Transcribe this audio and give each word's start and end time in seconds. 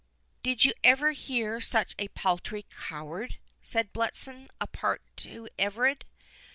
"Did 0.41 0.65
you 0.65 0.73
ever 0.83 1.11
hear 1.11 1.61
such 1.61 1.93
a 1.99 2.07
paltry 2.07 2.65
coward?" 2.87 3.37
said 3.61 3.93
Bletson, 3.93 4.49
apart 4.59 5.03
to 5.17 5.47
Everard. 5.59 6.05